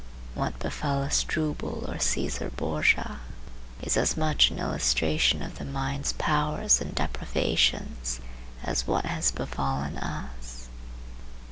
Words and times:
What 0.33 0.57
befell 0.57 1.03
Asdrubal 1.03 1.87
or 1.87 1.97
Cæsar 1.97 2.49
Borgia 2.55 3.19
is 3.83 3.95
as 3.95 4.17
much 4.17 4.49
an 4.49 4.57
illustration 4.57 5.43
of 5.43 5.59
the 5.59 5.63
mind's 5.63 6.13
powers 6.13 6.81
and 6.81 6.95
depravations 6.95 8.19
as 8.63 8.87
what 8.87 9.05
has 9.05 9.29
befallen 9.31 9.99
us. 9.99 10.69